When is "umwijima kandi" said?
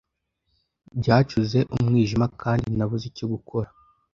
1.75-2.67